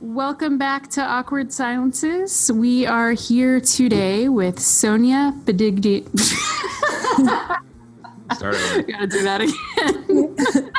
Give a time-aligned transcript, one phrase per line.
[0.00, 2.50] Welcome back to Awkward Silences.
[2.50, 6.08] We are here today with Sonia Bedigdi.
[8.34, 8.82] Start over.
[8.82, 10.70] Gotta do that again.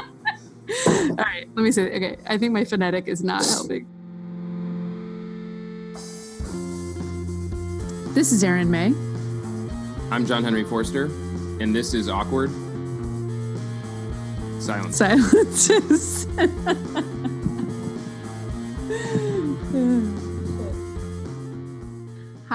[1.11, 1.95] All right, let me say.
[1.95, 3.85] Okay, I think my phonetic is not helping.
[8.15, 8.87] This is Erin May.
[10.09, 11.05] I'm John Henry Forster,
[11.61, 12.49] and this is Awkward
[14.59, 14.97] Silence.
[14.97, 16.25] Silences.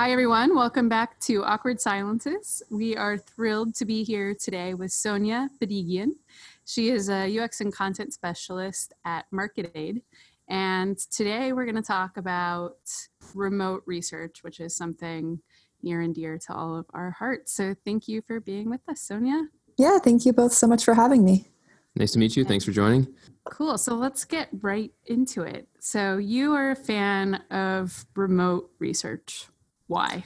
[0.06, 0.54] Hi, everyone.
[0.54, 2.62] Welcome back to Awkward Silences.
[2.70, 6.10] We are thrilled to be here today with Sonia Badigian.
[6.64, 10.02] She is a UX and content specialist at Marketade.
[10.48, 12.76] And today we're going to talk about
[13.34, 15.40] remote research, which is something
[15.82, 17.52] near and dear to all of our hearts.
[17.52, 19.48] So thank you for being with us, Sonia.
[19.76, 21.48] Yeah, thank you both so much for having me.
[21.96, 22.44] Nice to meet you.
[22.44, 23.12] Thanks for joining.
[23.42, 23.76] Cool.
[23.76, 25.66] So let's get right into it.
[25.80, 29.48] So you are a fan of remote research.
[29.86, 30.24] Why?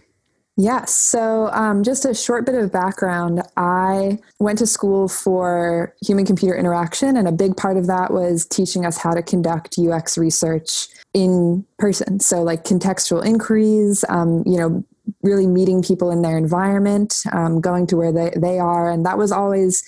[0.57, 0.95] Yes.
[0.95, 3.43] So, um, just a short bit of background.
[3.57, 8.45] I went to school for human computer interaction, and a big part of that was
[8.45, 12.21] teaching us how to conduct UX research in person.
[12.21, 14.85] So, like contextual inquiries, um, you know,
[15.23, 18.91] really meeting people in their environment, um, going to where they, they are.
[18.91, 19.83] And that was always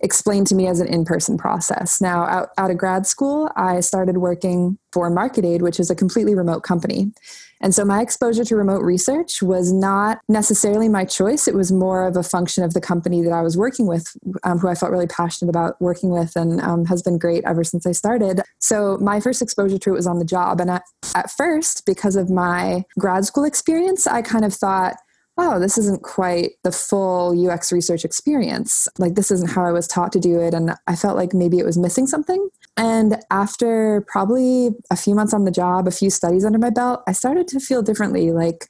[0.00, 2.00] explained to me as an in-person process.
[2.00, 6.34] Now, out, out of grad school, I started working for Marketade, which is a completely
[6.34, 7.12] remote company.
[7.60, 11.48] And so my exposure to remote research was not necessarily my choice.
[11.48, 14.58] It was more of a function of the company that I was working with, um,
[14.58, 17.84] who I felt really passionate about working with and um, has been great ever since
[17.84, 18.42] I started.
[18.60, 20.60] So my first exposure to it was on the job.
[20.60, 20.84] And at,
[21.16, 24.94] at first, because of my grad school experience, I kind of thought,
[25.38, 28.88] oh, this isn't quite the full UX research experience.
[28.98, 30.52] Like, this isn't how I was taught to do it.
[30.52, 32.48] And I felt like maybe it was missing something.
[32.76, 37.02] And after probably a few months on the job, a few studies under my belt,
[37.06, 38.68] I started to feel differently like,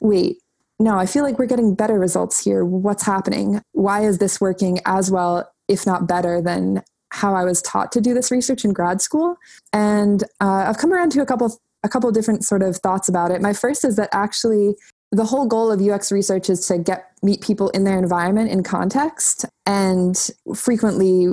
[0.00, 0.38] wait,
[0.78, 2.64] no, I feel like we're getting better results here.
[2.64, 3.60] What's happening?
[3.72, 8.00] Why is this working as well, if not better, than how I was taught to
[8.00, 9.36] do this research in grad school?
[9.72, 13.30] And uh, I've come around to a couple a couple different sort of thoughts about
[13.30, 13.40] it.
[13.40, 14.74] My first is that actually
[15.12, 18.62] the whole goal of UX research is to get meet people in their environment in
[18.62, 19.44] context.
[19.64, 20.16] And
[20.54, 21.28] frequently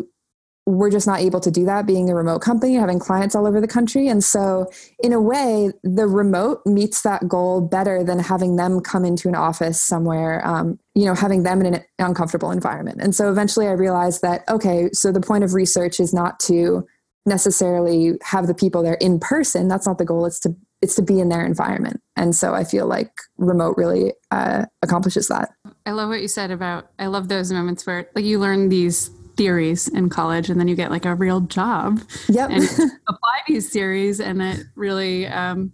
[0.65, 3.59] we're just not able to do that being a remote company having clients all over
[3.59, 4.07] the country.
[4.07, 9.03] And so in a way the remote meets that goal better than having them come
[9.03, 13.01] into an office somewhere um, you know having them in an uncomfortable environment.
[13.01, 16.87] And so eventually i realized that okay so the point of research is not to
[17.25, 19.67] necessarily have the people there in person.
[19.67, 20.25] That's not the goal.
[20.25, 24.13] It's to it's to be in their environment and so i feel like remote really
[24.31, 25.49] uh, accomplishes that
[25.85, 29.09] I love what you said about, I love those moments where like you learn these
[29.37, 31.99] theories in college and then you get like a real job
[32.29, 32.63] yep and
[33.07, 35.71] apply these theories and it really um,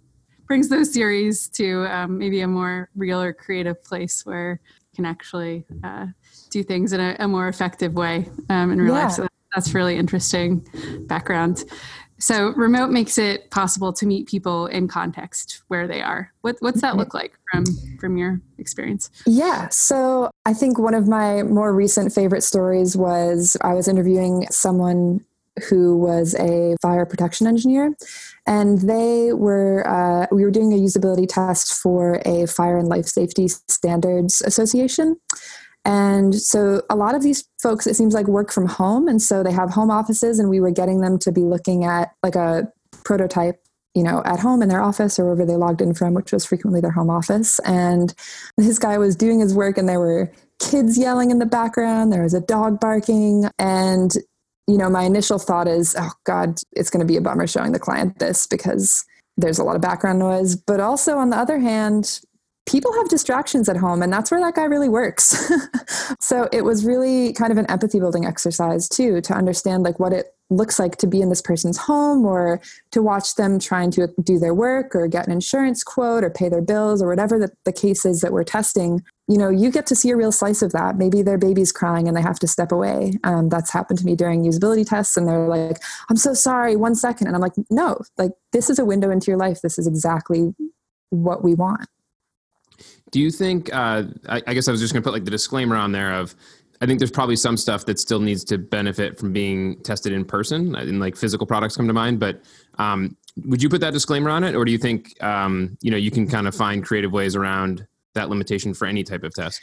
[0.48, 5.04] brings those theories to um, maybe a more real or creative place where you can
[5.06, 6.06] actually uh,
[6.50, 9.04] do things in a, a more effective way um, in real Yeah.
[9.06, 9.12] life.
[9.12, 10.64] So that's really interesting
[11.06, 11.64] background.
[12.20, 16.32] So remote makes it possible to meet people in context where they are.
[16.42, 17.64] What, what's that look like from
[17.98, 19.10] from your experience?
[19.26, 19.68] Yeah.
[19.70, 25.24] So I think one of my more recent favorite stories was I was interviewing someone
[25.68, 27.94] who was a fire protection engineer
[28.46, 33.06] and they were uh, we were doing a usability test for a fire and life
[33.06, 35.16] safety standards association
[35.84, 39.08] and so a lot of these folks it seems like work from home.
[39.08, 42.12] And so they have home offices and we were getting them to be looking at
[42.22, 42.70] like a
[43.04, 43.56] prototype
[43.94, 46.44] you know at home in their office or wherever they logged in from which was
[46.44, 47.58] frequently their home office.
[47.60, 48.14] And
[48.56, 52.12] this guy was doing his work and there were kids yelling in the background.
[52.12, 53.46] There was a dog barking.
[53.58, 54.12] And
[54.66, 57.72] you know my initial thought is oh god it's going to be a bummer showing
[57.72, 59.04] the client this because
[59.36, 60.54] there's a lot of background noise.
[60.54, 62.20] But also on the other hand
[62.66, 65.50] people have distractions at home and that's where that guy really works.
[66.20, 70.12] So it was really kind of an empathy building exercise too to understand like what
[70.12, 72.60] it looks like to be in this person's home or
[72.90, 76.48] to watch them trying to do their work or get an insurance quote or pay
[76.48, 79.02] their bills or whatever the, the case is that we're testing.
[79.28, 80.96] You know you get to see a real slice of that.
[80.98, 83.14] Maybe their baby's crying and they have to step away.
[83.24, 85.78] Um, that's happened to me during usability tests and they're like
[86.10, 87.28] i'm so sorry one second.
[87.28, 89.60] And i'm like no like this is a window into your life.
[89.62, 90.54] This is exactly
[91.10, 91.88] what we want
[93.10, 93.72] Do you think?
[93.74, 96.14] Uh, I, I guess I was just going to put like the disclaimer on there
[96.14, 96.34] of.
[96.82, 100.24] I think there's probably some stuff that still needs to benefit from being tested in
[100.24, 102.20] person, and like physical products come to mind.
[102.20, 102.42] But
[102.78, 105.98] um, would you put that disclaimer on it, or do you think um, you know
[105.98, 109.60] you can kind of find creative ways around that limitation for any type of test?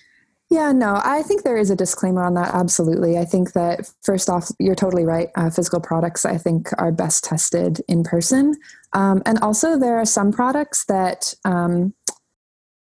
[0.49, 2.53] Yeah, no, I think there is a disclaimer on that.
[2.53, 3.17] Absolutely.
[3.17, 5.29] I think that first off, you're totally right.
[5.35, 8.55] Uh, physical products, I think, are best tested in person.
[8.94, 11.94] Um, and also, there are some products that um,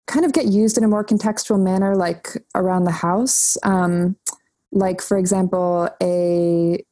[0.07, 3.57] kind of get used in a more contextual manner, like around the house.
[3.63, 4.17] Um,
[4.73, 6.85] like, for example, a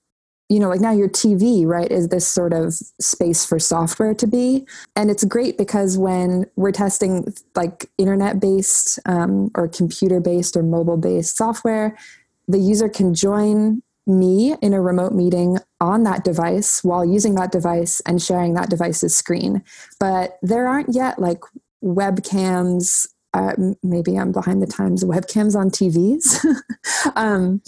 [0.53, 4.27] you know, like now your TV, right, is this sort of space for software to
[4.27, 4.67] be.
[4.95, 10.63] And it's great because when we're testing like internet based um, or computer based or
[10.63, 11.97] mobile based software,
[12.49, 17.51] the user can join me in a remote meeting on that device while using that
[17.51, 19.63] device and sharing that device's screen.
[19.99, 21.41] But there aren't yet like
[21.83, 23.07] webcams.
[23.35, 25.05] Uh, maybe I'm behind the times.
[25.05, 26.45] Webcams on TVs.
[27.17, 27.63] um,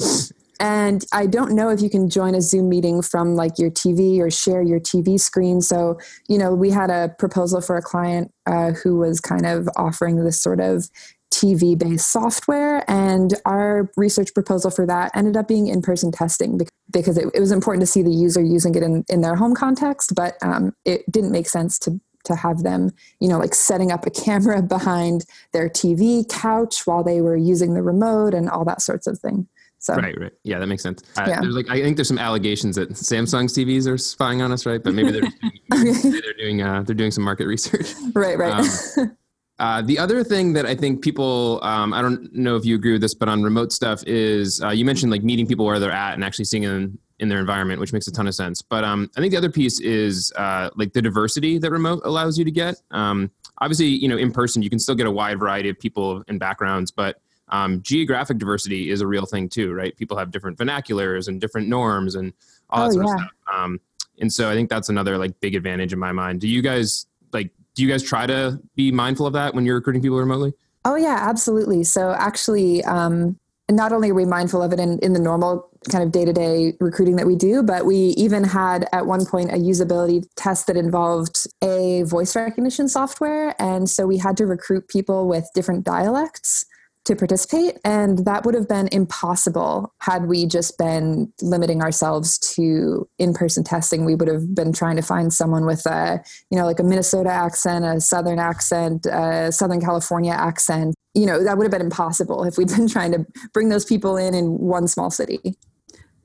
[0.61, 4.19] and I don't know if you can join a Zoom meeting from like your TV
[4.20, 5.61] or share your TV screen.
[5.61, 9.69] So, you know, we had a proposal for a client uh, who was kind of
[9.76, 10.88] offering this sort of
[11.32, 12.88] TV based software.
[12.88, 16.61] And our research proposal for that ended up being in person testing
[16.93, 19.55] because it, it, was important to see the user using it in, in their home
[19.55, 22.91] context, but um, it didn't make sense to to have them,
[23.21, 27.75] you know, like setting up a camera behind their TV couch while they were using
[27.75, 29.47] the remote and all that sorts of thing.
[29.85, 29.94] So.
[29.97, 30.32] Right, right.
[30.44, 31.03] Yeah, that makes sense.
[31.15, 31.41] Yeah.
[31.43, 34.82] I, like, I think there's some allegations that Samsung's TVs are spying on us, right?
[34.82, 35.21] But maybe they're
[35.71, 36.11] doing, okay.
[36.11, 37.93] they're doing uh, they're doing some market research.
[38.15, 38.65] Right, right.
[38.97, 39.17] Um,
[39.59, 42.93] uh, the other thing that I think people, um, I don't know if you agree
[42.93, 45.93] with this, but on remote stuff is uh, you mentioned like meeting people where they're
[45.93, 48.61] at and actually seeing them in their environment, which makes a ton of sense.
[48.62, 52.38] But um, I think the other piece is uh, like the diversity that remote allows
[52.38, 52.76] you to get.
[52.90, 56.25] Um, obviously, you know, in person, you can still get a wide variety of people
[56.28, 59.96] and backgrounds, but um, geographic diversity is a real thing too, right?
[59.96, 62.32] People have different vernaculars and different norms and
[62.70, 63.14] all that oh, sort yeah.
[63.14, 63.31] of stuff.
[63.52, 63.81] Um,
[64.20, 66.40] and so I think that's another like big advantage in my mind.
[66.40, 67.50] Do you guys like?
[67.75, 70.52] Do you guys try to be mindful of that when you're recruiting people remotely?
[70.84, 71.82] Oh yeah, absolutely.
[71.82, 73.38] So actually, um,
[73.70, 77.16] not only are we mindful of it in, in the normal kind of day-to-day recruiting
[77.16, 81.46] that we do but we even had at one point a usability test that involved
[81.62, 83.55] a voice recognition software.
[83.61, 86.66] And so we had to recruit people with different dialects
[87.04, 87.78] to participate.
[87.84, 93.62] And that would have been impossible had we just been limiting ourselves to in person
[93.62, 94.04] testing.
[94.04, 97.30] We would have been trying to find someone with a, you know, like a Minnesota
[97.30, 100.94] accent, a Southern accent, a Southern California accent.
[101.14, 104.16] You know, that would have been impossible if we'd been trying to bring those people
[104.16, 105.40] in in one small city.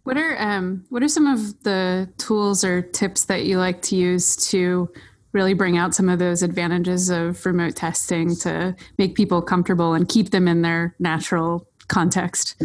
[0.04, 3.96] What are um, what are some of the tools or tips that you like to
[3.96, 4.90] use to
[5.32, 10.08] really bring out some of those advantages of remote testing to make people comfortable and
[10.08, 12.56] keep them in their natural context?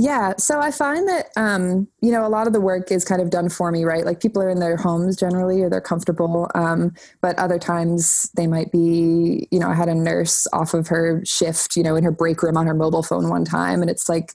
[0.00, 3.20] Yeah, so I find that um, you know a lot of the work is kind
[3.20, 4.04] of done for me, right?
[4.04, 6.48] Like people are in their homes generally, or they're comfortable.
[6.54, 10.86] Um, but other times they might be, you know, I had a nurse off of
[10.86, 13.90] her shift, you know, in her break room on her mobile phone one time, and
[13.90, 14.34] it's like,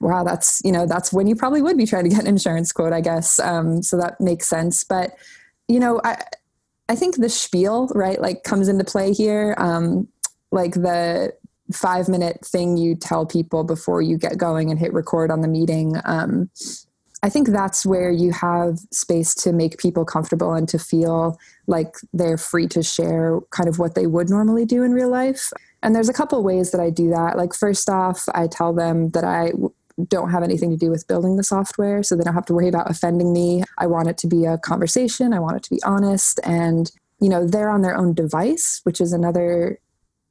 [0.00, 2.72] wow, that's you know that's when you probably would be trying to get an insurance
[2.72, 3.38] quote, I guess.
[3.38, 5.12] Um, so that makes sense, but
[5.68, 6.20] you know, I
[6.88, 9.54] I think the spiel, right, like comes into play here.
[9.58, 10.08] Um,
[10.50, 11.32] like the
[11.72, 15.48] five minute thing you tell people before you get going and hit record on the
[15.48, 15.96] meeting.
[16.04, 16.50] Um,
[17.22, 21.38] I think that's where you have space to make people comfortable and to feel
[21.68, 25.52] like they're free to share kind of what they would normally do in real life.
[25.84, 27.36] And there's a couple ways that I do that.
[27.36, 29.52] Like, first off, I tell them that I
[30.08, 32.68] don't have anything to do with building the software, so they don't have to worry
[32.68, 33.62] about offending me.
[33.78, 36.90] I want it to be a conversation, I want it to be honest, and
[37.20, 39.78] you know, they're on their own device, which is another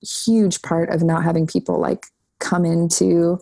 [0.02, 2.08] huge part of not having people like
[2.40, 3.40] come into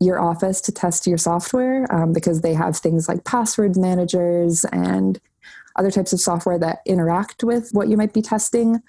[0.00, 5.20] your office to test your software um, because they have things like password managers and
[5.76, 8.82] other types of software that interact with what you might be testing.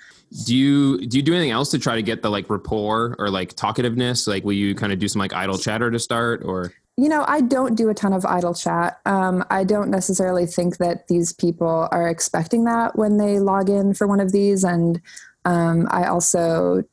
[0.45, 3.29] Do you do you do anything else to try to get the like rapport or
[3.29, 4.27] like talkativeness?
[4.27, 7.23] Like will you kind of do some like idle chatter to start or you know,
[7.27, 8.99] I don't do a ton of idle chat.
[9.05, 13.93] Um, I don't necessarily think that these people are expecting that when they log in
[13.93, 14.63] for one of these.
[14.63, 15.01] And
[15.45, 16.83] um, I also,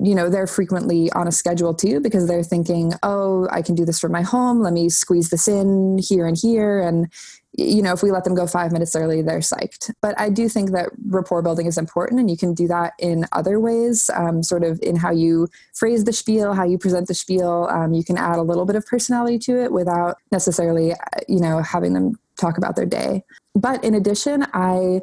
[0.00, 3.84] you know, they're frequently on a schedule too because they're thinking, oh, I can do
[3.84, 4.60] this from my home.
[4.60, 6.80] Let me squeeze this in here and here.
[6.80, 7.12] And
[7.54, 9.92] you know, if we let them go five minutes early, they're psyched.
[10.00, 13.26] But I do think that rapport building is important, and you can do that in
[13.32, 17.14] other ways, um, sort of in how you phrase the spiel, how you present the
[17.14, 17.68] spiel.
[17.70, 20.94] Um, you can add a little bit of personality to it without necessarily,
[21.28, 23.22] you know, having them talk about their day.
[23.54, 25.02] But in addition, I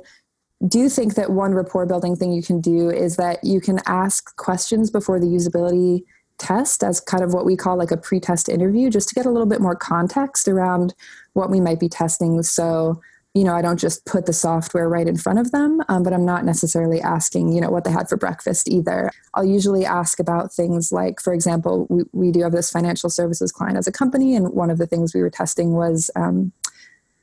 [0.67, 4.35] do think that one rapport building thing you can do is that you can ask
[4.35, 6.03] questions before the usability
[6.39, 9.29] test as kind of what we call like a pre-test interview just to get a
[9.29, 10.95] little bit more context around
[11.39, 13.01] what we might be testing so
[13.35, 16.13] you know, I don't just put the software right in front of them, um, but
[16.13, 19.11] I'm not necessarily asking, you know, what they had for breakfast either.
[19.35, 23.51] I'll usually ask about things like, for example, we, we do have this financial services
[23.51, 26.51] client as a company, and one of the things we were testing was um,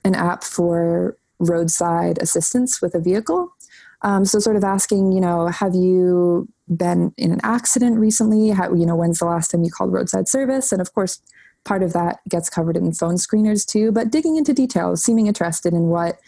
[0.04, 3.52] an app for roadside assistance with a vehicle.
[4.02, 8.50] Um, so, sort of asking, you know, have you been in an accident recently?
[8.50, 10.70] How, you know, when's the last time you called roadside service?
[10.70, 11.20] And of course,
[11.66, 15.75] part of that gets covered in phone screeners too, but digging into details, seeming interested
[15.75, 16.18] in what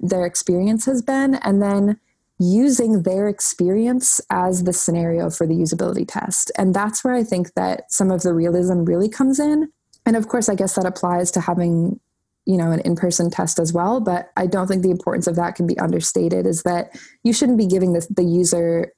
[0.00, 1.98] their experience has been, and then
[2.38, 6.50] using their experience as the scenario for the usability test.
[6.58, 9.70] And that's where I think that some of the realism really comes in.
[10.06, 12.00] And of course, I guess that applies to having
[12.46, 15.54] you know an in-person test as well but i don't think the importance of that
[15.54, 18.92] can be understated is that you shouldn't be giving the, the user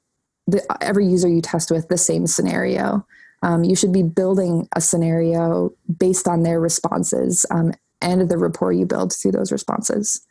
[0.48, 3.06] the, every user you test with the same scenario
[3.46, 7.72] um, you should be building a scenario based on their responses um,
[8.02, 10.26] and the rapport you build through those responses.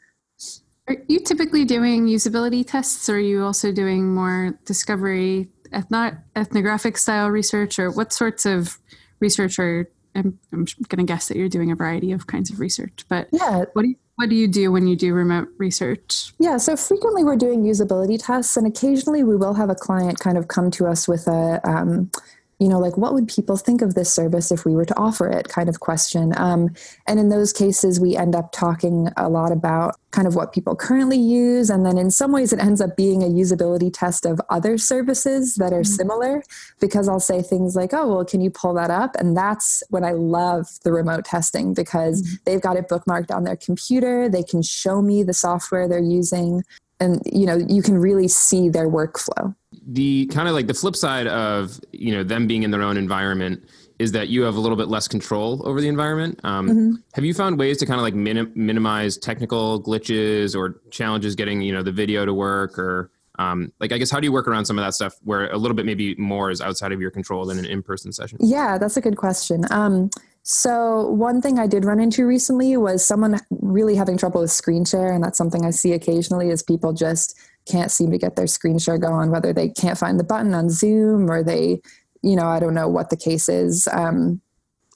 [0.87, 6.97] Are you typically doing usability tests, or are you also doing more discovery, ethno- ethnographic
[6.97, 8.77] style research, or what sorts of
[9.19, 9.89] research are?
[10.13, 13.29] I'm, I'm going to guess that you're doing a variety of kinds of research, but
[13.31, 16.33] yeah, what do you, what do you do when you do remote research?
[16.39, 20.37] Yeah, so frequently we're doing usability tests, and occasionally we will have a client kind
[20.37, 22.11] of come to us with a um,
[22.59, 25.29] you know, like what would people think of this service if we were to offer
[25.29, 26.33] it kind of question.
[26.37, 26.73] Um,
[27.05, 30.75] and in those cases, we end up talking a lot about kind of what people
[30.75, 31.69] currently use.
[31.69, 35.55] And then in some ways, it ends up being a usability test of other services
[35.55, 35.93] that are mm-hmm.
[35.93, 36.43] similar
[36.79, 39.15] because I'll say things like, oh, well, can you pull that up?
[39.17, 42.35] And that's when I love the remote testing because mm-hmm.
[42.45, 44.29] they've got it bookmarked on their computer.
[44.29, 46.63] They can show me the software they're using.
[47.01, 49.53] And, you know, you can really see their workflow
[49.85, 52.97] the kind of like the flip side of you know them being in their own
[52.97, 53.63] environment
[53.97, 56.39] is that you have a little bit less control over the environment.
[56.43, 56.95] Um, mm-hmm.
[57.13, 61.61] Have you found ways to kind of like minim- minimize technical glitches or challenges getting
[61.61, 64.47] you know the video to work or um, like I guess how do you work
[64.47, 67.11] around some of that stuff where a little bit maybe more is outside of your
[67.11, 68.37] control than an in-person session?
[68.41, 69.65] Yeah, that's a good question.
[69.71, 70.09] Um,
[70.43, 74.85] so one thing I did run into recently was someone really having trouble with screen
[74.85, 78.47] share, and that's something I see occasionally is people just can't seem to get their
[78.47, 81.81] screen share going, whether they can't find the button on Zoom or they,
[82.21, 83.87] you know, I don't know what the case is.
[83.91, 84.41] Um,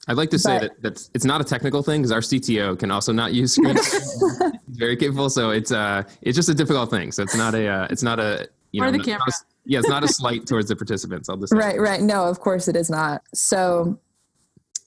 [0.08, 2.78] I'd like to say but, that that's, it's not a technical thing because our CTO
[2.78, 3.76] can also not use screen.
[4.66, 7.12] He's very capable, so it's uh it's just a difficult thing.
[7.12, 9.26] So it's not a uh, it's not a you or know, the camera.
[9.28, 9.32] A,
[9.66, 11.28] yeah, it's not a slight towards the participants.
[11.28, 12.00] I'll just right, right.
[12.00, 13.22] No, of course it is not.
[13.34, 14.00] So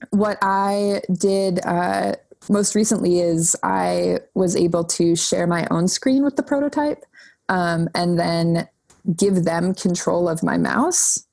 [0.10, 2.16] what I did uh,
[2.50, 7.06] most recently is I was able to share my own screen with the prototype
[7.50, 8.68] um, and then
[9.16, 11.26] give them control of my mouse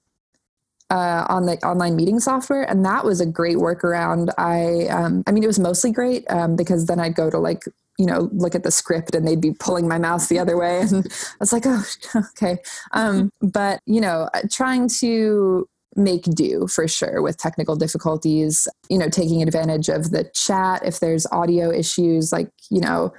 [0.90, 4.30] uh, on the online meeting software, and that was a great workaround.
[4.36, 7.62] I, um, I mean, it was mostly great um, because then I'd go to like,
[7.96, 10.80] you know, look at the script, and they'd be pulling my mouse the other way,
[10.90, 11.84] and I was like, oh,
[12.32, 12.58] okay.
[12.92, 18.66] Um, but you know, uh, trying to make do for sure with technical difficulties.
[18.88, 23.12] You know, taking advantage of the chat if there's audio issues, like you know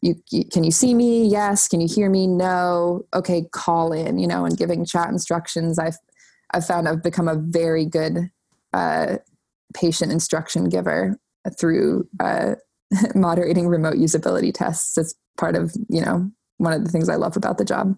[0.00, 1.26] you, you, can you see me?
[1.26, 1.68] Yes.
[1.68, 2.26] Can you hear me?
[2.26, 3.02] No.
[3.14, 5.78] Okay call in you know and giving chat instructions.
[5.78, 5.96] I've
[6.54, 8.30] i've found i've become a very good
[8.72, 9.16] uh,
[9.74, 11.18] patient instruction giver
[11.58, 12.54] through uh,
[13.14, 14.96] moderating remote usability tests.
[14.98, 17.96] It's part of you know one of the things i love about the job.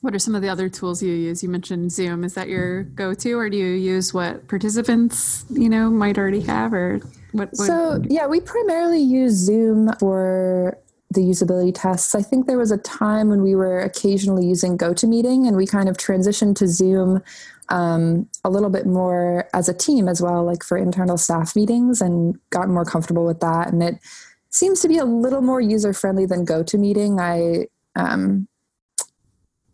[0.00, 1.42] What are some of the other tools you use?
[1.42, 2.24] You mentioned zoom.
[2.24, 6.74] Is that your go-to or do you use what participants you know might already have
[6.74, 6.98] or
[7.32, 10.78] what, what so yeah we primarily use zoom for
[11.14, 12.14] the usability tests.
[12.14, 15.88] I think there was a time when we were occasionally using GoToMeeting and we kind
[15.88, 17.22] of transitioned to Zoom
[17.68, 22.00] um, a little bit more as a team as well, like for internal staff meetings
[22.00, 23.72] and got more comfortable with that.
[23.72, 23.98] And it
[24.50, 27.20] seems to be a little more user friendly than GoToMeeting.
[27.20, 27.68] I,
[27.98, 28.48] um,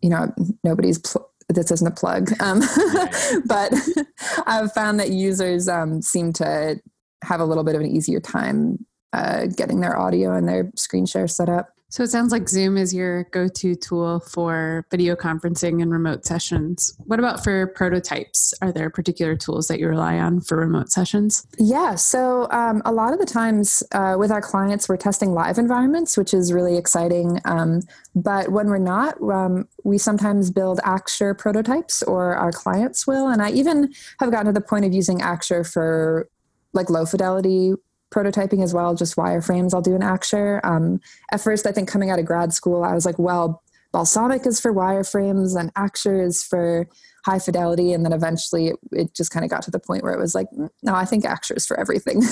[0.01, 0.33] you know,
[0.63, 0.99] nobody's.
[0.99, 2.61] Pl- this isn't a plug, um,
[3.45, 3.73] but
[4.45, 6.79] I've found that users um, seem to
[7.23, 11.05] have a little bit of an easier time uh, getting their audio and their screen
[11.05, 11.69] share set up.
[11.91, 16.25] So it sounds like Zoom is your go to tool for video conferencing and remote
[16.25, 16.95] sessions.
[16.99, 18.53] What about for prototypes?
[18.61, 21.45] Are there particular tools that you rely on for remote sessions?
[21.57, 25.57] Yeah, so um, a lot of the times uh, with our clients, we're testing live
[25.57, 27.41] environments, which is really exciting.
[27.43, 27.81] Um,
[28.15, 33.27] but when we're not, um, we sometimes build Axure prototypes, or our clients will.
[33.27, 36.29] And I even have gotten to the point of using Axure for
[36.71, 37.73] like low fidelity
[38.11, 39.73] prototyping as well, just wireframes.
[39.73, 40.59] I'll do an Axure.
[40.63, 40.99] Um,
[41.31, 43.63] at first, I think coming out of grad school, I was like, well,
[43.93, 46.87] Balsamiq is for wireframes and Axure is for
[47.25, 47.93] high fidelity.
[47.93, 50.35] And then eventually it, it just kind of got to the point where it was
[50.35, 52.21] like, mm, no, I think Axure is for everything.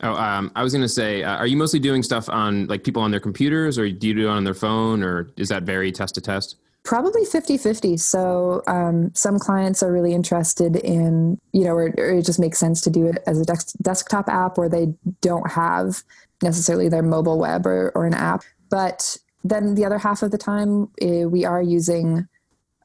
[0.00, 2.84] Oh, um, I was going to say, uh, are you mostly doing stuff on like
[2.84, 5.64] people on their computers, or do you do it on their phone, or is that
[5.64, 6.56] vary test to test?
[6.88, 7.98] Probably 50 50.
[7.98, 12.58] So, um, some clients are really interested in, you know, or, or, it just makes
[12.58, 16.02] sense to do it as a desk- desktop app where they don't have
[16.42, 18.42] necessarily their mobile web or, or an app.
[18.70, 22.26] But then the other half of the time, uh, we are using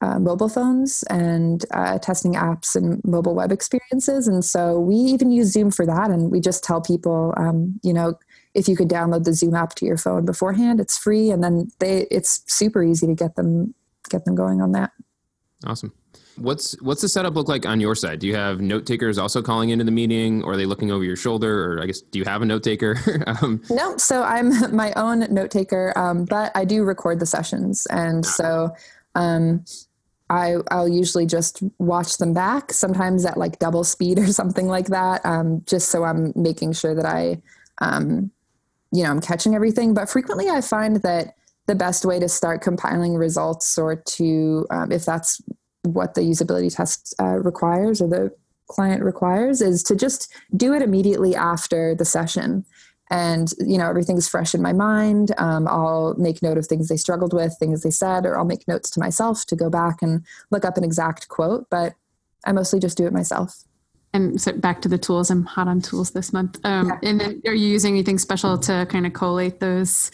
[0.02, 4.28] uh, mobile phones and uh, testing apps and mobile web experiences.
[4.28, 6.12] And so we even use Zoom for that.
[6.12, 8.20] And we just tell people, um, you know,
[8.54, 11.72] if you could download the Zoom app to your phone beforehand, it's free, and then
[11.80, 13.74] they it's super easy to get them
[14.10, 14.92] get them going on that.
[15.66, 15.94] Awesome.
[16.36, 18.20] What's what's the setup look like on your side?
[18.20, 21.04] Do you have note takers also calling into the meeting, or are they looking over
[21.04, 21.74] your shoulder?
[21.74, 22.98] Or I guess do you have a note taker?
[23.42, 27.86] um, no, so I'm my own note taker, um, but I do record the sessions,
[27.92, 28.76] and so
[29.16, 29.64] um,
[30.30, 34.88] I, I'll usually just watch them back, sometimes at like double speed or something like
[34.88, 37.42] that, um, just so I'm making sure that I,
[37.80, 38.32] um,
[38.92, 39.94] you know, I'm catching everything.
[39.94, 41.36] But frequently I find that
[41.68, 45.42] the best way to start compiling results or to, um, if that's
[45.84, 48.32] what the usability test uh, requires or the
[48.68, 52.66] client requires, is to just do it immediately after the session.
[53.10, 55.34] And you know everything's fresh in my mind.
[55.38, 58.68] Um, i'll make note of things they struggled with things they said or i'll make
[58.68, 61.94] notes to myself to go back and look up an exact quote but
[62.46, 63.66] i mostly just do it myself
[64.14, 65.30] and so back to the tools.
[65.32, 66.60] I'm hot on tools this month.
[66.64, 67.10] Um, yeah.
[67.10, 70.10] and then are you using anything special to kind of collate those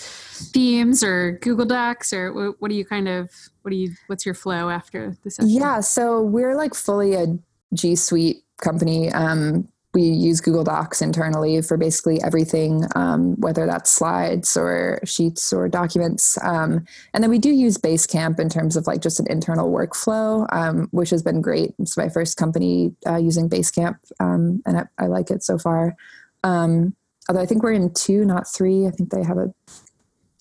[0.54, 3.30] themes or google docs or what, what do you kind of
[3.62, 5.50] what do you what's your flow after the session?
[5.50, 7.38] Yeah so we're like fully a
[7.74, 9.12] g suite company.
[9.12, 15.52] Um, we use Google Docs internally for basically everything, um, whether that's slides or sheets
[15.52, 16.38] or documents.
[16.44, 20.46] Um, and then we do use Basecamp in terms of like just an internal workflow,
[20.54, 21.74] um, which has been great.
[21.80, 25.96] It's my first company uh, using Basecamp, um, and I, I, like it so far.
[26.44, 26.96] Um,
[27.28, 28.86] although I think we're in two, not three.
[28.86, 29.52] I think they have a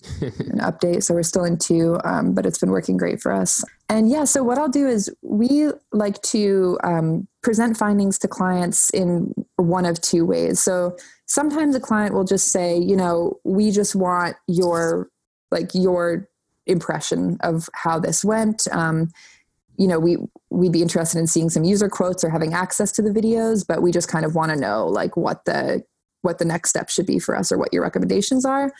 [0.21, 1.03] an update.
[1.03, 3.63] So we're still in two, um, but it's been working great for us.
[3.89, 8.89] And yeah, so what I'll do is we like to um, present findings to clients
[8.91, 10.61] in one of two ways.
[10.61, 15.09] So sometimes a client will just say, you know, we just want your
[15.51, 16.29] like your
[16.65, 18.67] impression of how this went.
[18.71, 19.09] Um,
[19.77, 20.17] you know, we
[20.49, 23.81] we'd be interested in seeing some user quotes or having access to the videos, but
[23.81, 25.83] we just kind of want to know like what the
[26.21, 28.71] what the next step should be for us or what your recommendations are.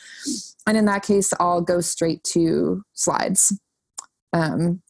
[0.70, 3.58] And in that case, I'll go straight to slides.
[4.32, 4.80] Um,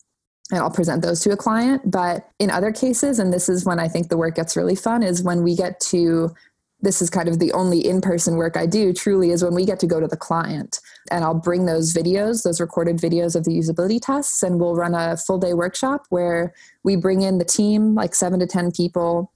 [0.52, 1.90] and I'll present those to a client.
[1.90, 5.02] But in other cases, and this is when I think the work gets really fun,
[5.02, 6.34] is when we get to
[6.82, 9.64] this is kind of the only in person work I do truly is when we
[9.64, 10.80] get to go to the client.
[11.10, 14.94] And I'll bring those videos, those recorded videos of the usability tests, and we'll run
[14.94, 16.52] a full day workshop where
[16.84, 19.32] we bring in the team, like seven to 10 people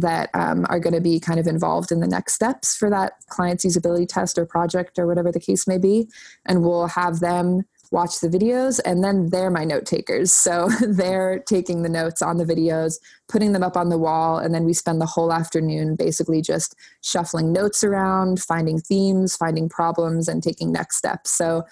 [0.00, 3.12] that um, are going to be kind of involved in the next steps for that
[3.28, 6.08] client's usability test or project or whatever the case may be.
[6.46, 10.32] And we'll have them watch the videos and then they're my note takers.
[10.32, 14.54] So they're taking the notes on the videos, putting them up on the wall, and
[14.54, 20.28] then we spend the whole afternoon basically just shuffling notes around, finding themes, finding problems,
[20.28, 21.30] and taking next steps.
[21.30, 21.64] So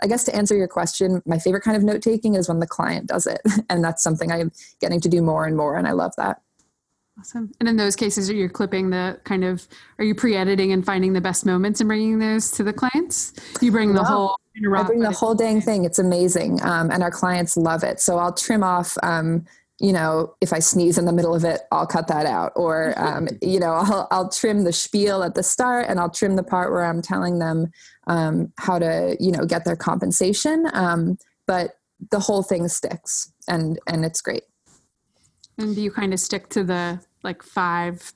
[0.00, 2.66] I guess to answer your question, my favorite kind of note taking is when the
[2.66, 3.40] client does it.
[3.70, 6.40] And that's something I'm getting to do more and more, and I love that.
[7.18, 7.50] Awesome.
[7.58, 9.66] And in those cases, are you clipping the kind of,
[9.98, 13.32] are you pre-editing and finding the best moments and bringing those to the clients?
[13.60, 14.38] You bring the whole.
[14.56, 15.84] I bring the whole dang thing.
[15.84, 18.00] It's amazing, um, and our clients love it.
[18.00, 18.96] So I'll trim off.
[19.02, 19.46] Um,
[19.80, 22.52] you know, if I sneeze in the middle of it, I'll cut that out.
[22.56, 26.36] Or, um, you know, I'll, I'll trim the spiel at the start and I'll trim
[26.36, 27.70] the part where I'm telling them
[28.06, 30.68] um, how to, you know, get their compensation.
[30.72, 31.78] Um, but
[32.10, 34.42] the whole thing sticks and, and it's great.
[35.58, 38.12] And do you kind of stick to the like five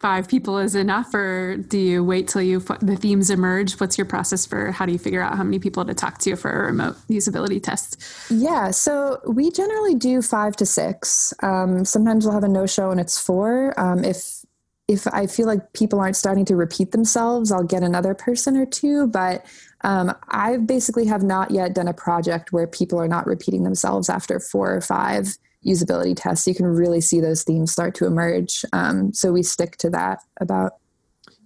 [0.00, 3.80] five people is enough or do you wait till you the themes emerge?
[3.80, 6.36] What's your process for how do you figure out how many people to talk to
[6.36, 8.00] for a remote usability test?
[8.30, 11.34] Yeah so we generally do five to six.
[11.42, 13.78] Um, sometimes we'll have a no show and it's four.
[13.78, 14.44] Um, if
[14.88, 18.66] if i feel like people aren't starting to repeat themselves i'll get another person or
[18.66, 19.44] two but
[19.84, 24.08] um, i basically have not yet done a project where people are not repeating themselves
[24.08, 28.64] after four or five usability tests, you can really see those themes start to emerge.
[28.72, 30.72] Um, so we stick to that about.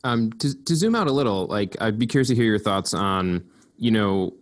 [0.05, 2.92] Um, to, to zoom out a little, like I'd be curious to hear your thoughts
[2.92, 3.44] on,
[3.77, 4.35] you know,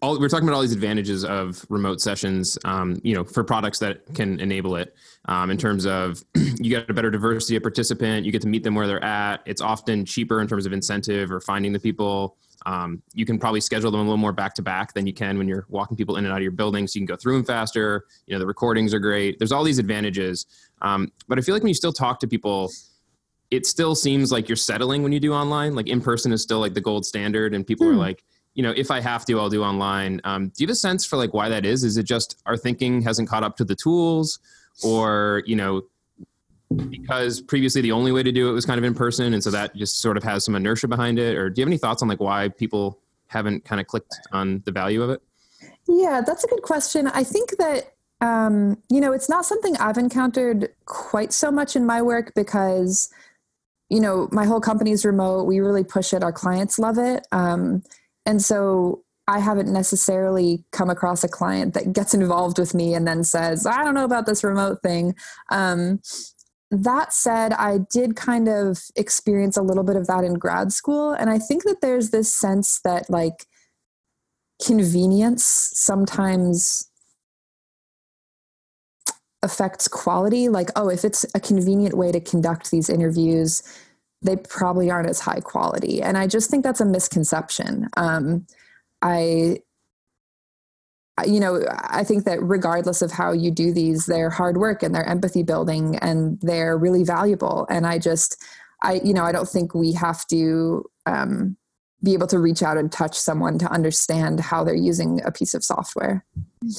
[0.00, 3.78] all, we're talking about all these advantages of remote sessions, um, you know, for products
[3.80, 4.94] that can enable it.
[5.26, 8.62] Um, in terms of you get a better diversity of participant, you get to meet
[8.62, 9.40] them where they're at.
[9.46, 12.36] It's often cheaper in terms of incentive or finding the people.
[12.66, 15.36] Um, you can probably schedule them a little more back to back than you can
[15.36, 17.34] when you're walking people in and out of your building, so you can go through
[17.34, 18.06] them faster.
[18.26, 19.38] You know, the recordings are great.
[19.38, 20.46] There's all these advantages,
[20.82, 22.70] um, but I feel like when you still talk to people,
[23.50, 25.74] it still seems like you're settling when you do online.
[25.74, 27.92] Like in person is still like the gold standard, and people hmm.
[27.92, 28.24] are like,
[28.54, 30.20] you know, if I have to, I'll do online.
[30.24, 31.84] Um, do you have a sense for like why that is?
[31.84, 34.38] Is it just our thinking hasn't caught up to the tools,
[34.82, 35.82] or you know,
[36.76, 39.50] because previously the only way to do it was kind of in person, and so
[39.50, 41.36] that just sort of has some inertia behind it?
[41.36, 44.62] Or do you have any thoughts on like why people haven't kind of clicked on
[44.64, 45.22] the value of it?
[45.88, 47.08] Yeah, that's a good question.
[47.08, 51.84] I think that um, you know, it's not something I've encountered quite so much in
[51.84, 53.10] my work because,
[53.90, 55.44] you know, my whole company is remote.
[55.44, 56.22] We really push it.
[56.22, 57.26] Our clients love it.
[57.32, 57.82] Um,
[58.24, 63.06] and so I haven't necessarily come across a client that gets involved with me and
[63.06, 65.14] then says, I don't know about this remote thing.
[65.50, 66.00] Um,
[66.70, 71.12] that said, I did kind of experience a little bit of that in grad school.
[71.12, 73.46] And I think that there's this sense that, like,
[74.64, 76.90] convenience sometimes
[79.42, 83.62] affects quality like oh if it's a convenient way to conduct these interviews
[84.22, 88.46] they probably aren't as high quality and i just think that's a misconception um,
[89.02, 89.58] i
[91.26, 94.94] you know i think that regardless of how you do these they're hard work and
[94.94, 98.42] they're empathy building and they're really valuable and i just
[98.82, 101.56] i you know i don't think we have to um,
[102.04, 105.54] be able to reach out and touch someone to understand how they're using a piece
[105.54, 106.24] of software.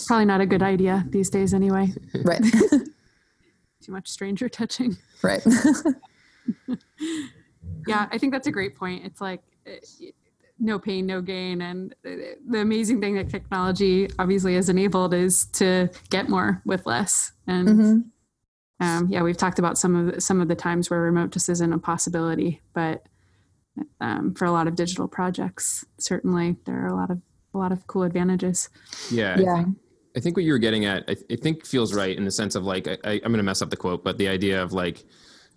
[0.06, 1.88] Probably not a good idea these days, anyway.
[2.24, 2.43] Right.
[3.82, 4.98] Too much stranger touching.
[5.24, 5.43] Right.
[7.88, 9.04] yeah, I think that's a great point.
[9.04, 9.41] It's like
[10.60, 11.62] no pain, no gain.
[11.62, 17.34] And the amazing thing that technology obviously has enabled is to get more with less.
[17.48, 18.86] And mm-hmm.
[18.86, 21.50] um, yeah, we've talked about some of the, some of the times where remote just
[21.50, 23.06] isn't a possibility, but
[24.00, 25.86] um, for a lot of digital projects.
[25.98, 27.22] Certainly, there are a lot of
[27.54, 28.70] a lot of cool advantages.
[29.10, 29.54] Yeah, yeah.
[29.54, 29.78] I think,
[30.18, 32.56] I think what you were getting at, I, I, think, feels right in the sense
[32.56, 35.04] of like I, am going to mess up the quote, but the idea of like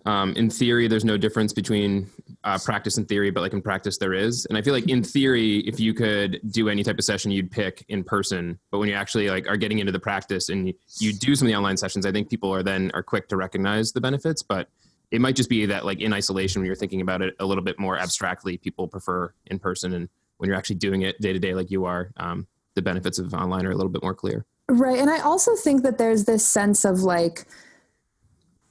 [0.08, 2.08] um, in theory, there's no difference between
[2.42, 4.46] uh, practice and theory, but like in practice, there is.
[4.46, 7.50] And I feel like in theory, if you could do any type of session, you'd
[7.50, 8.58] pick in person.
[8.70, 11.52] But when you actually like are getting into the practice and you, do some of
[11.52, 14.42] the online sessions, I think people are then are quick to recognize the benefits.
[14.42, 14.70] But
[15.10, 17.62] it might just be that like in isolation when you're thinking about it a little
[17.62, 21.38] bit more abstractly people prefer in person and when you're actually doing it day to
[21.38, 24.44] day like you are um, the benefits of online are a little bit more clear
[24.68, 27.46] right and i also think that there's this sense of like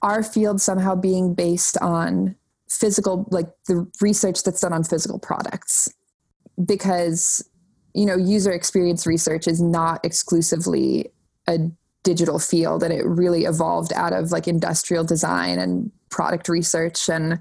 [0.02, 2.36] our field somehow being based on
[2.70, 5.90] physical like the research that's done on physical products.
[6.64, 7.48] Because
[7.94, 11.12] you know user experience research is not exclusively
[11.48, 11.58] a
[12.04, 17.40] digital field and it really evolved out of like industrial design and product research and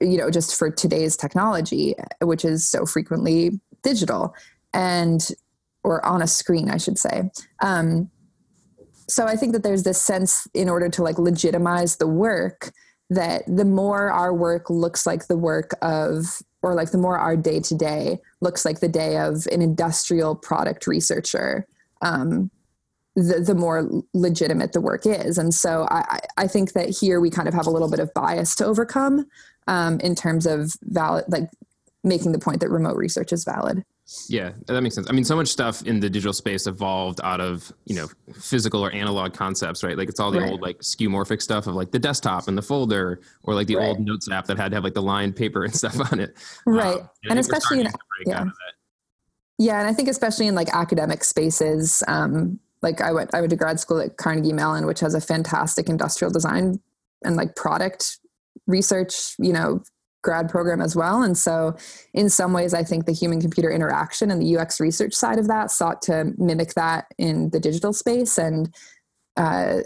[0.00, 4.34] you know just for today's technology which is so frequently digital
[4.72, 5.32] and
[5.84, 7.30] or on a screen i should say.
[7.60, 8.10] Um,
[9.10, 12.72] so i think that there's this sense in order to like legitimize the work
[13.08, 17.36] that the more our work looks like the work of or like the more our
[17.36, 21.66] day to day looks like the day of an industrial product researcher
[22.02, 22.50] um,
[23.16, 25.36] the, the more legitimate the work is.
[25.38, 28.12] And so I, I think that here we kind of have a little bit of
[28.14, 29.26] bias to overcome
[29.66, 31.50] um, in terms of valid, like
[32.04, 33.84] making the point that remote research is valid.
[34.28, 35.06] Yeah, that makes sense.
[35.08, 38.84] I mean, so much stuff in the digital space evolved out of you know physical
[38.84, 39.96] or analog concepts, right?
[39.96, 40.50] Like it's all the right.
[40.50, 43.86] old like skeuomorphic stuff of like the desktop and the folder, or like the right.
[43.86, 46.36] old notes app that had to have like the lined paper and stuff on it.
[46.66, 47.88] Right, um, and, and especially in
[48.26, 48.44] yeah.
[49.58, 53.50] yeah, and I think especially in like academic spaces, um, like I went I went
[53.50, 56.80] to grad school at Carnegie Mellon, which has a fantastic industrial design
[57.24, 58.18] and like product
[58.66, 59.82] research, you know,
[60.22, 61.22] grad program as well.
[61.22, 61.76] And so
[62.12, 65.48] in some ways I think the human computer interaction and the UX research side of
[65.48, 68.74] that sought to mimic that in the digital space and
[69.36, 69.80] uh,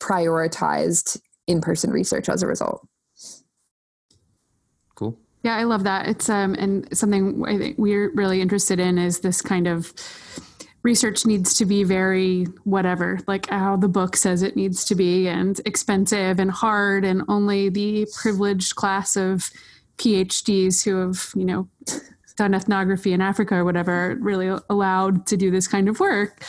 [0.00, 2.86] prioritized in-person research as a result.
[4.94, 5.18] Cool.
[5.42, 6.08] Yeah, I love that.
[6.08, 9.92] It's um and something I think we're really interested in is this kind of
[10.86, 15.26] research needs to be very whatever, like how the book says it needs to be,
[15.26, 19.50] and expensive and hard, and only the privileged class of
[19.98, 21.68] PhDs who have, you know,
[22.36, 26.44] done ethnography in Africa or whatever really allowed to do this kind of work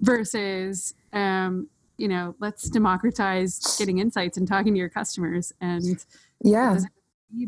[0.00, 1.68] versus, um,
[1.98, 5.52] you know, let's democratize getting insights and talking to your customers.
[5.60, 6.02] And
[6.40, 6.78] yeah,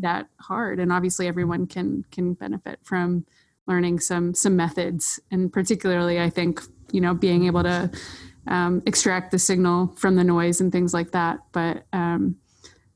[0.01, 0.81] that hard.
[0.81, 3.25] And obviously everyone can, can benefit from
[3.67, 5.21] learning some some methods.
[5.31, 6.61] And particularly i think
[6.93, 7.91] you know being able to
[8.49, 11.41] um, extract the signal from the noise and things like that.
[11.53, 12.37] But um,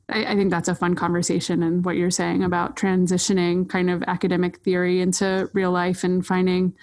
[0.08, 4.02] I, I, think that's a fun conversation and what you're saying about transitioning kind of
[4.04, 6.74] academic theory into real life and finding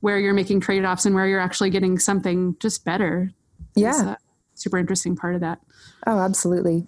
[0.00, 3.32] where you're making trade-offs and where you're actually getting something just better.
[3.74, 4.16] Yeah.
[4.54, 5.60] super interesting part of that.
[6.06, 6.86] Oh absolutely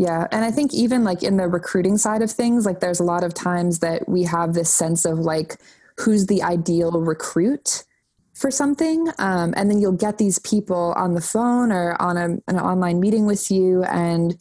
[0.00, 0.26] Yeah.
[0.32, 3.22] And I think even like in the recruiting side of things, like there's a lot
[3.22, 5.58] of times that we have this sense of like
[5.98, 7.84] who's the ideal recruit
[8.32, 9.08] for something.
[9.18, 12.98] Um, and then you'll get these people on the phone or on a, an online
[12.98, 13.84] meeting with you.
[13.84, 14.40] And,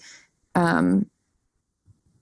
[0.55, 1.07] um,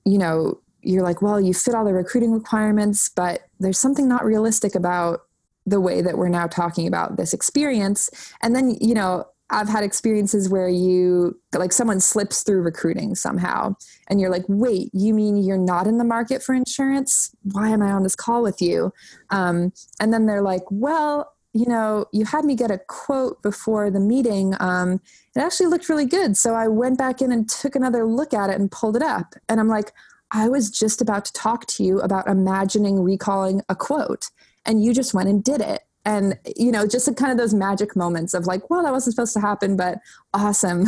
[0.04, 4.26] you know, you're like, well, you fit all the recruiting requirements, but there's something not
[4.26, 5.28] realistic about
[5.68, 8.10] the way that we're now talking about this experience.
[8.42, 13.76] And then, you know, I've had experiences where you like someone slips through recruiting somehow
[14.10, 17.34] and you're like, wait, you mean you're not in the market for insurance?
[17.44, 18.92] Why am I on this call with you?
[19.30, 23.90] Um, and then they're like, well, you know, you had me get a quote before
[23.90, 24.54] the meeting.
[24.60, 25.02] Um,
[25.36, 26.36] it actually looked really good.
[26.36, 29.34] So I went back in and took another look at it and pulled it up.
[29.48, 29.94] And I'm like,
[30.32, 34.28] I was just about to talk to you about imagining recalling a quote,
[34.66, 37.96] and you just went and did it and you know just kind of those magic
[37.96, 40.00] moments of like well that wasn't supposed to happen but
[40.34, 40.86] awesome.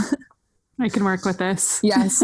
[0.80, 1.82] I can work with this.
[1.84, 2.24] Yes.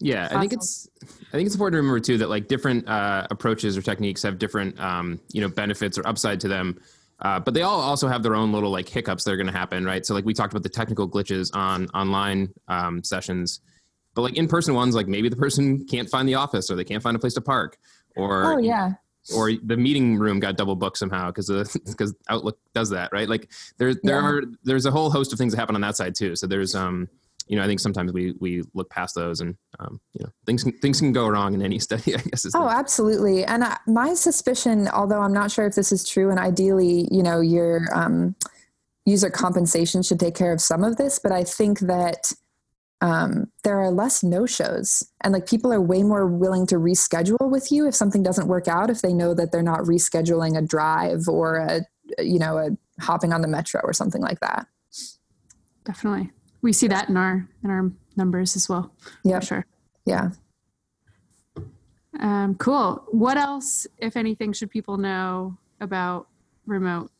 [0.00, 0.36] Yeah awesome.
[0.36, 3.76] i think it's i think it's important to remember too that like different uh, approaches
[3.76, 6.78] or techniques have different um, you know benefits or upside to them
[7.20, 9.52] uh, but they all also have their own little like hiccups that are going to
[9.52, 10.06] happen right?
[10.06, 13.60] So like we talked about the technical glitches on online um, sessions
[14.14, 17.02] but like in-person ones like maybe the person can't find the office or they can't
[17.02, 17.76] find a place to park
[18.14, 18.92] or oh yeah
[19.34, 21.48] or the meeting room got double booked somehow because
[21.86, 23.28] because Outlook does that, right?
[23.28, 24.26] Like there there yeah.
[24.26, 26.36] are there's a whole host of things that happen on that side too.
[26.36, 27.08] So there's um
[27.46, 30.64] you know I think sometimes we we look past those and um you know things
[30.80, 32.14] things can go wrong in any study.
[32.14, 32.46] I guess.
[32.54, 33.44] oh, absolutely.
[33.44, 37.22] And I, my suspicion, although I'm not sure if this is true, and ideally, you
[37.22, 38.34] know, your um,
[39.04, 42.32] user compensation should take care of some of this, but I think that
[43.00, 47.50] um, there are less no shows and like people are way more willing to reschedule
[47.50, 50.62] with you if something doesn't work out if they know that they're not rescheduling a
[50.62, 51.82] drive or a
[52.18, 54.66] you know a hopping on the metro or something like that.
[55.84, 56.32] Definitely.
[56.60, 58.92] We see that in our in our numbers as well
[59.24, 59.64] yeah sure.
[60.04, 60.30] Yeah.
[62.18, 63.04] Um, cool.
[63.12, 66.26] What else if anything should people know about
[66.66, 67.12] remote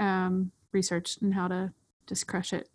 [0.00, 1.72] um, research and how to
[2.08, 2.68] just crush it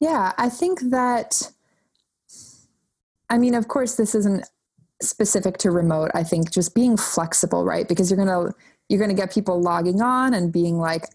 [0.00, 1.50] yeah, I think that,
[3.30, 4.48] I mean, of course, this isn't
[5.00, 6.10] specific to remote.
[6.14, 7.88] I think just being flexible, right?
[7.88, 8.54] Because you're going to,
[8.88, 11.06] you're going to get people logging on and being like,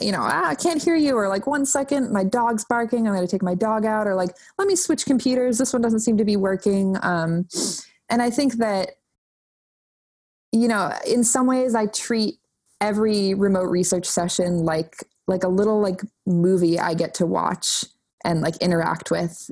[0.00, 3.08] you know, ah, I can't hear you, or like one second, my dog's barking.
[3.08, 5.58] I'm going to take my dog out, or like, let me switch computers.
[5.58, 6.96] This one doesn't seem to be working.
[7.02, 7.48] Um,
[8.08, 8.92] and I think that,
[10.52, 12.36] you know, in some ways, I treat
[12.80, 17.84] every remote research session like like a little like movie I get to watch
[18.24, 19.50] and like interact with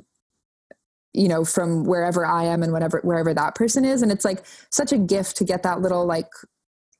[1.13, 4.03] you know from wherever I am and whatever wherever that person is.
[4.03, 6.31] And it's like such a gift to get that little like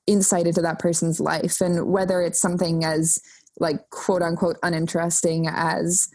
[0.07, 1.61] insight into that person's life.
[1.61, 3.19] And whether it's something as
[3.59, 6.09] like quote unquote uninteresting as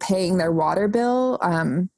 [0.00, 1.88] paying their water bill um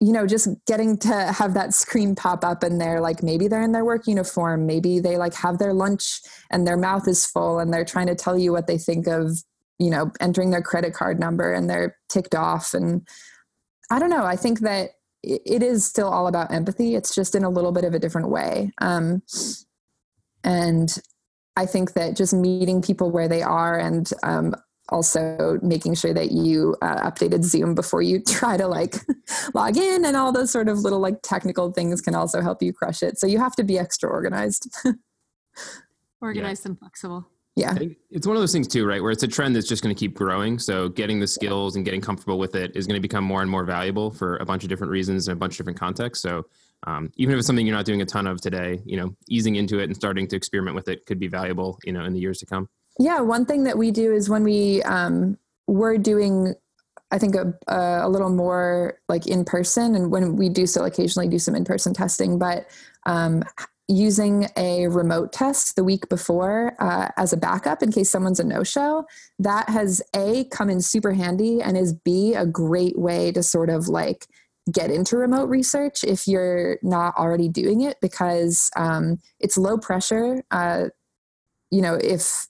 [0.00, 3.62] you know just getting to have that screen pop up and they're like maybe they're
[3.62, 7.58] in their work uniform maybe they like have their lunch and their mouth is full
[7.58, 9.42] and they're trying to tell you what they think of
[9.78, 12.74] you know entering their credit card number and they're ticked off.
[12.74, 13.06] And
[13.90, 14.90] i don't know i think that
[15.22, 16.94] it is still all about empathy.
[16.94, 18.70] It's just in a little bit of a different way.
[18.80, 19.22] Um,
[20.44, 20.96] and
[21.56, 24.54] i think that just meeting people where they are and um,
[24.88, 28.96] also making sure that you uh, updated zoom before you try to like
[29.54, 32.72] log in and all those sort of little like technical things can also help you
[32.72, 33.18] crush it.
[33.18, 34.74] So you have to be extra organized.
[36.22, 36.70] Organized yeah.
[36.70, 37.26] and flexible.
[37.56, 37.74] Yeah.
[38.10, 39.98] It's one of those things too right where it's a trend that's just going to
[39.98, 40.58] keep growing.
[40.58, 43.50] So getting the skills and getting comfortable with it is going to become more and
[43.50, 46.22] more valuable for a bunch of different reasons and a bunch of different contexts.
[46.22, 46.44] So
[46.86, 49.56] um, even if it's something you're not doing a ton of today you know easing
[49.56, 52.20] into it and starting to experiment with it could be valuable you know in the
[52.20, 56.54] years to come yeah, one thing that we do is when we um, we're doing,
[57.10, 61.28] I think a, a little more like in person, and when we do still occasionally
[61.28, 62.66] do some in person testing, but
[63.04, 63.42] um,
[63.88, 68.44] using a remote test the week before uh, as a backup in case someone's a
[68.44, 69.04] no show,
[69.38, 73.70] that has a come in super handy and is b a great way to sort
[73.70, 74.26] of like
[74.72, 80.42] get into remote research if you're not already doing it because um, it's low pressure.
[80.50, 80.86] Uh,
[81.70, 82.48] you know, if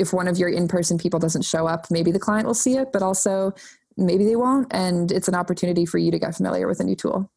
[0.00, 2.92] if one of your in-person people doesn't show up maybe the client will see it
[2.92, 3.52] but also
[3.96, 6.96] maybe they won't and it's an opportunity for you to get familiar with a new
[6.96, 7.30] tool.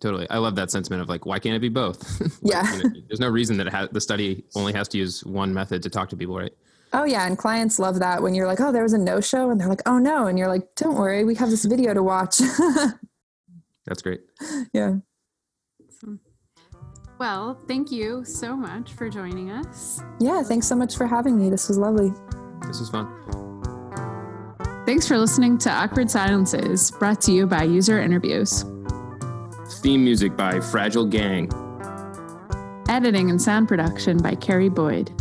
[0.00, 0.26] Totally.
[0.30, 2.00] I love that sentiment of like why can't it be both?
[2.42, 2.76] Like, yeah.
[2.76, 5.82] you know, there's no reason that ha- the study only has to use one method
[5.82, 6.52] to talk to people right?
[6.92, 9.50] Oh yeah and clients love that when you're like oh there was a no show
[9.50, 12.02] and they're like oh no and you're like don't worry we have this video to
[12.02, 12.38] watch.
[13.86, 14.20] That's great.
[14.72, 14.96] Yeah
[17.20, 20.00] well, thank you so much for joining us.
[20.18, 21.50] Yeah, thanks so much for having me.
[21.50, 22.12] This was lovely.
[22.66, 23.06] This was fun.
[24.86, 28.64] Thanks for listening to Awkward Silences, brought to you by User Interviews.
[29.82, 31.50] Theme music by Fragile Gang.
[32.88, 35.12] Editing and sound production by Carrie Boyd.